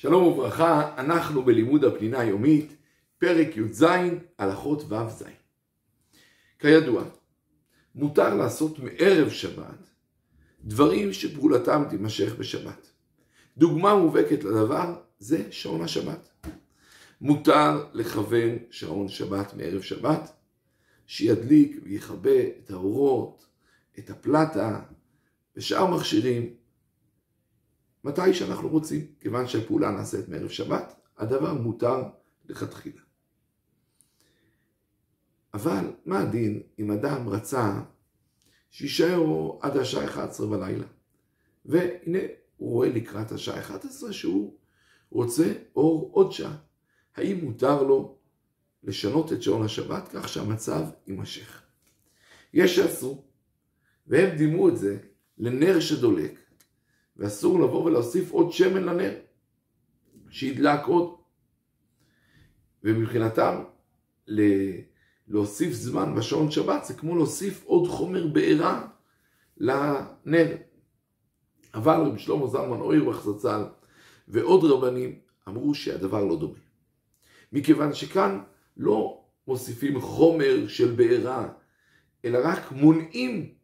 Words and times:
שלום 0.00 0.24
וברכה, 0.24 0.94
אנחנו 0.98 1.42
בלימוד 1.42 1.84
הפנינה 1.84 2.20
היומית, 2.20 2.76
פרק 3.18 3.56
י"ז, 3.56 3.84
הלכות 4.38 4.92
ו"ז. 4.92 5.24
כידוע, 6.58 7.04
מותר 7.94 8.34
לעשות 8.34 8.78
מערב 8.78 9.30
שבת 9.30 9.90
דברים 10.64 11.12
שפעולתם 11.12 11.84
תימשך 11.90 12.34
בשבת. 12.34 12.90
דוגמה 13.56 13.94
מובהקת 13.94 14.44
לדבר 14.44 14.94
זה 15.18 15.52
שעון 15.52 15.82
השבת. 15.82 16.28
מותר 17.20 17.84
לכוון 17.92 18.58
שעון 18.70 19.08
שבת 19.08 19.54
מערב 19.54 19.82
שבת, 19.82 20.32
שידליק 21.06 21.80
ויכבה 21.82 22.40
את 22.64 22.70
האורות, 22.70 23.46
את 23.98 24.10
הפלטה 24.10 24.80
ושאר 25.56 25.86
מכשירים 25.86 26.54
מתי 28.04 28.34
שאנחנו 28.34 28.68
רוצים, 28.68 29.06
כיוון 29.20 29.46
שהפעולה 29.46 29.90
נעשית 29.90 30.28
מערב 30.28 30.48
שבת, 30.48 31.00
הדבר 31.18 31.54
מותר 31.54 32.02
לכתחילה. 32.48 33.00
אבל 35.54 35.92
מה 36.06 36.18
הדין 36.18 36.62
אם 36.78 36.90
אדם 36.90 37.28
רצה 37.28 37.80
שישאר 38.70 39.50
עד 39.60 39.76
השעה 39.76 40.04
11 40.04 40.46
בלילה, 40.46 40.86
והנה 41.64 42.18
הוא 42.56 42.70
רואה 42.70 42.88
לקראת 42.88 43.32
השעה 43.32 43.60
11 43.60 44.12
שהוא 44.12 44.54
רוצה 45.10 45.52
אור 45.76 46.10
עוד 46.12 46.32
שעה. 46.32 46.56
האם 47.16 47.44
מותר 47.44 47.82
לו 47.82 48.18
לשנות 48.84 49.32
את 49.32 49.42
שעון 49.42 49.64
השבת 49.64 50.08
כך 50.12 50.28
שהמצב 50.28 50.82
יימשך? 51.06 51.62
יש 52.54 52.76
שעשו, 52.76 53.24
והם 54.06 54.36
דימו 54.36 54.68
את 54.68 54.76
זה 54.76 54.98
לנר 55.38 55.80
שדולק, 55.80 56.38
ואסור 57.20 57.60
לבוא 57.60 57.84
ולהוסיף 57.84 58.30
עוד 58.30 58.52
שמן 58.52 58.82
לנר, 58.82 59.14
שידלק 60.30 60.86
עוד. 60.86 61.14
ומבחינתם, 62.84 63.62
להוסיף 65.28 65.72
זמן 65.72 66.14
בשעון 66.14 66.50
שבת 66.50 66.84
זה 66.84 66.94
כמו 66.94 67.16
להוסיף 67.16 67.64
עוד 67.64 67.88
חומר 67.88 68.26
בעירה 68.26 68.86
לנר. 69.56 70.56
אבל 71.74 71.94
רבי 71.94 72.18
שלמה 72.18 72.46
זלמן 72.46 72.80
אוירבך 72.80 73.24
זצ"ל 73.24 73.64
ועוד 74.28 74.64
רבנים 74.64 75.18
אמרו 75.48 75.74
שהדבר 75.74 76.24
לא 76.24 76.36
דומה. 76.36 76.58
מכיוון 77.52 77.92
שכאן 77.92 78.40
לא 78.76 79.24
מוסיפים 79.46 80.00
חומר 80.00 80.68
של 80.68 80.94
בעירה, 80.94 81.48
אלא 82.24 82.38
רק 82.44 82.72
מונעים 82.72 83.54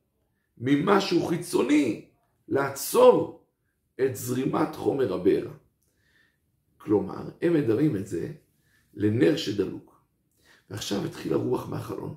ממשהו 0.59 1.27
חיצוני 1.27 2.09
לעצור 2.49 3.46
את 4.01 4.17
זרימת 4.17 4.77
חומר 4.77 5.15
הבעירה. 5.15 5.53
כלומר, 6.79 7.31
הם 7.43 7.55
מדרים 7.55 7.97
את 7.97 8.07
זה 8.07 8.33
לנר 8.95 9.37
שדלוק. 9.37 10.01
ועכשיו 10.71 11.05
התחילה 11.05 11.37
רוח 11.37 11.69
מהחלון, 11.69 12.17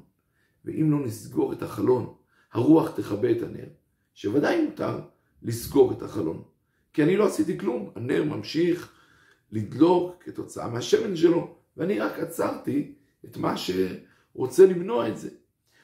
ואם 0.66 0.92
לא 0.92 1.00
נסגור 1.00 1.54
את 1.54 1.62
החלון, 1.62 2.14
הרוח 2.52 2.92
תכבה 2.96 3.32
את 3.32 3.42
הנר, 3.42 3.68
שוודאי 4.14 4.66
מותר 4.66 5.00
לסגור 5.44 5.92
את 5.92 6.02
החלון. 6.02 6.44
כי 6.94 7.04
אני 7.04 7.18
לא 7.18 7.28
עשיתי 7.28 7.60
כלום, 7.60 7.92
הנר 7.96 8.24
ממשיך 8.24 8.94
לדלוק 9.52 10.24
כתוצאה 10.24 10.70
מהשמן 10.70 11.16
שלו, 11.16 11.56
ואני 11.78 12.00
רק 12.00 12.20
עצרתי 12.20 12.96
את 13.26 13.38
מה 13.38 13.56
שרוצה 13.58 14.66
למנוע 14.66 15.10
את 15.10 15.18
זה. 15.18 15.30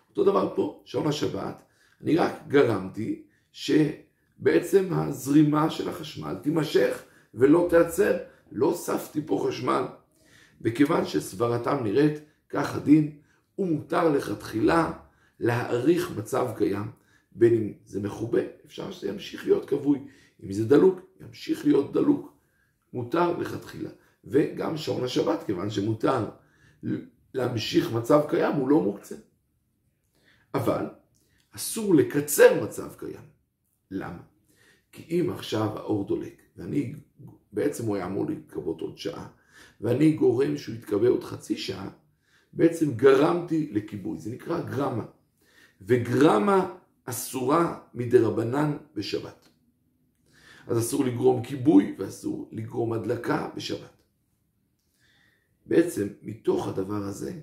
אותו 0.09 0.23
דבר 0.23 0.53
פה, 0.55 0.81
שעון 0.85 1.07
השבת, 1.07 1.63
אני 2.01 2.17
רק 2.17 2.33
גרמתי 2.47 3.23
ש... 3.51 3.71
בעצם 4.37 4.93
הזרימה 4.93 5.69
של 5.69 5.89
החשמל 5.89 6.35
תימשך 6.41 7.03
ולא 7.33 7.67
תיעצר. 7.69 8.17
לא 8.51 8.65
הוספתי 8.65 9.21
פה 9.25 9.45
חשמל. 9.47 9.83
וכיוון 10.61 11.05
שסברתם 11.05 11.83
נראית 11.83 12.19
כך 12.49 12.75
הדין, 12.75 13.17
ומותר 13.59 14.09
לכתחילה 14.09 14.91
להעריך 15.39 16.17
מצב 16.17 16.47
קיים. 16.57 16.91
בין 17.31 17.53
אם 17.53 17.73
זה 17.85 18.01
מכובה, 18.01 18.41
אפשר 18.65 18.91
שזה 18.91 19.09
ימשיך 19.09 19.45
להיות 19.45 19.69
כבוי. 19.69 19.99
אם 20.43 20.51
זה 20.51 20.65
דלוק, 20.65 21.01
ימשיך 21.21 21.65
להיות 21.65 21.93
דלוק. 21.93 22.33
מותר 22.93 23.37
לכתחילה. 23.37 23.89
וגם 24.23 24.77
שעון 24.77 25.03
השבת, 25.03 25.43
כיוון 25.45 25.69
שמותר 25.69 26.25
להמשיך 27.33 27.93
מצב 27.93 28.21
קיים, 28.29 28.53
הוא 28.53 28.69
לא 28.69 28.81
מוקצה. 28.81 29.15
אבל 30.53 30.85
אסור 31.51 31.95
לקצר 31.95 32.63
מצב 32.63 32.93
קיים. 32.97 33.34
למה? 33.95 34.21
כי 34.91 35.03
אם 35.09 35.29
עכשיו 35.29 35.77
האור 35.77 36.07
דולק, 36.07 36.41
ואני, 36.57 36.93
בעצם 37.51 37.85
הוא 37.85 37.95
היה 37.95 38.05
אמור 38.05 38.25
להתכבות 38.25 38.81
עוד 38.81 38.97
שעה, 38.97 39.27
ואני 39.81 40.13
גורם 40.13 40.57
שהוא 40.57 40.75
יתכבה 40.75 41.07
עוד 41.07 41.23
חצי 41.23 41.57
שעה, 41.57 41.89
בעצם 42.53 42.93
גרמתי 42.93 43.69
לכיבוי, 43.71 44.17
זה 44.17 44.31
נקרא 44.31 44.61
גרמה. 44.61 45.05
וגרמה 45.81 46.75
אסורה 47.05 47.79
מדרבנן 47.93 48.77
בשבת. 48.95 49.49
אז 50.67 50.79
אסור 50.79 51.05
לגרום 51.05 51.43
כיבוי 51.43 51.95
ואסור 51.97 52.49
לגרום 52.51 52.93
הדלקה 52.93 53.49
בשבת. 53.55 54.03
בעצם 55.65 56.07
מתוך 56.21 56.67
הדבר 56.67 57.03
הזה 57.03 57.33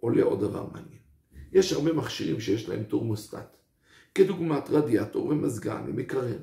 עולה 0.00 0.22
עוד 0.22 0.40
דבר 0.40 0.66
מעניין. 0.72 1.00
יש 1.52 1.72
הרבה 1.72 1.92
מכשירים 1.92 2.40
שיש 2.40 2.68
להם 2.68 2.82
תורמוסטט. 2.82 3.59
כדוגמת 4.14 4.70
רדיאטור 4.70 5.26
ומזגן 5.26 5.84
ומקרר. 5.86 6.38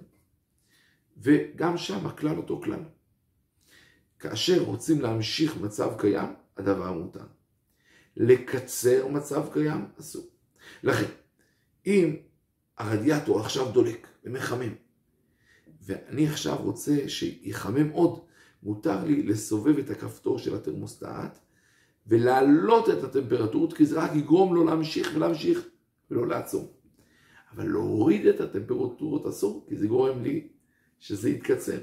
וגם 1.18 1.78
שם 1.78 2.06
הכלל 2.08 2.38
אותו 2.38 2.62
כלל. 2.64 2.84
כאשר 4.20 4.64
רוצים 4.64 5.02
להמשיך 5.02 5.58
מצב 5.58 5.90
קיים, 5.98 6.30
הדבר 6.58 6.92
מותר. 6.92 7.26
לקצר 8.18 9.08
מצב 9.08 9.54
קיים, 9.54 9.86
אסור. 10.00 10.28
לכן, 10.84 11.12
אם 11.86 12.16
הרדיאטור 12.78 13.40
עכשיו 13.40 13.72
דולק 13.72 14.08
ומחמם, 14.24 14.74
ואני 15.82 16.28
עכשיו 16.28 16.58
רוצה 16.64 17.10
שיחמם 17.10 17.90
עוד, 17.90 18.20
מותר 18.64 19.06
לי 19.06 19.24
לסובב 19.24 19.78
את 19.78 19.90
הכפתור 19.90 20.40
של 20.40 20.56
התרמוסטט 20.56 21.40
ולהעלות 22.08 22.90
את 22.90 23.04
הטמפרטורות, 23.04 23.74
כי 23.74 23.86
זה 23.86 24.04
רק 24.04 24.16
יגרום 24.16 24.56
לו 24.56 24.66
להמשיך 24.66 25.12
ולהמשיך 25.16 25.68
ולא 26.12 26.28
לעצור. 26.28 26.74
אבל 27.52 27.68
להוריד 27.68 28.25
את 28.25 28.40
הטמפרטורות 28.40 29.25
אסור, 29.25 29.66
כי 29.69 29.75
זה 29.75 29.88
גורם 29.88 30.24
לי 30.24 30.47
שזה 31.00 31.30
יתקצר. 31.30 31.80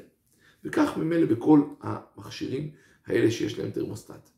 וכך 0.64 0.96
ממילא 0.96 1.26
בכל 1.26 1.62
המכשירים 1.80 2.70
האלה 3.06 3.30
שיש 3.30 3.58
להם 3.58 3.70
תרמוסטט. 3.70 4.30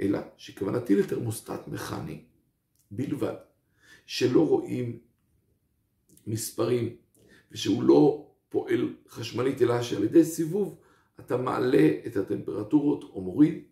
אלא 0.00 0.18
שכוונתי 0.36 0.96
לתרמוסטט 0.96 1.68
מכני 1.68 2.24
בלבד, 2.90 3.34
שלא 4.06 4.48
רואים 4.48 4.98
מספרים 6.26 6.96
ושהוא 7.52 7.82
לא 7.82 8.30
פועל 8.48 8.94
חשמלית, 9.08 9.62
אלא 9.62 9.82
שעל 9.82 10.04
ידי 10.04 10.24
סיבוב 10.24 10.78
אתה 11.20 11.36
מעלה 11.36 11.90
את 12.06 12.16
הטמפרטורות 12.16 13.04
או 13.04 13.20
מוריד, 13.20 13.62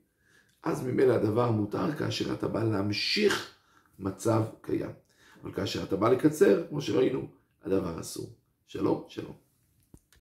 אז 0.63 0.87
ממילא 0.87 1.13
הדבר 1.13 1.51
מותר 1.51 1.93
כאשר 1.93 2.35
אתה 2.35 2.49
בא 2.49 2.65
להמשיך 2.65 3.55
מצב 3.99 4.43
קיים. 4.61 4.91
אבל 5.43 5.53
כאשר 5.53 5.83
אתה 5.83 5.97
בא 5.97 6.09
לקצר, 6.09 6.67
כמו 6.69 6.81
שראינו, 6.81 7.27
הדבר 7.65 8.01
אסור. 8.01 8.27
שלום, 8.67 9.05
שלום. 9.09 9.50